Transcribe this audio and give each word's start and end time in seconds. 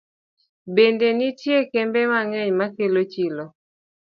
Bende 0.75 1.07
nitie 1.17 1.57
kembe 1.71 2.01
mang'eny 2.11 2.51
ma 2.59 2.67
kelo 2.75 3.01
chilo. 3.13 3.45